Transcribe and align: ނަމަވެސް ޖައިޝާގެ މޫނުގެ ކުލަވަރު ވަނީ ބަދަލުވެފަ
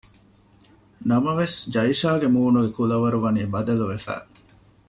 ނަމަވެސް 1.09 1.57
ޖައިޝާގެ 1.73 2.27
މޫނުގެ 2.35 2.71
ކުލަވަރު 2.77 3.17
ވަނީ 3.23 3.41
ބަދަލުވެފަ 3.53 4.15